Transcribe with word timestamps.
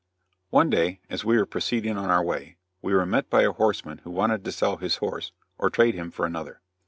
One 0.49 0.71
day 0.71 0.99
as 1.11 1.23
we 1.23 1.37
were 1.37 1.45
proceeding 1.45 1.95
on 1.95 2.09
our 2.09 2.23
way, 2.23 2.57
we 2.81 2.91
were 2.91 3.05
met 3.05 3.29
by 3.29 3.43
a 3.43 3.51
horseman 3.51 3.99
who 3.99 4.09
wanted 4.09 4.43
to 4.43 4.51
sell 4.51 4.77
his 4.77 4.95
horse, 4.97 5.31
or 5.59 5.69
trade 5.69 5.93
him 5.93 6.09
for 6.09 6.25
another. 6.25 6.59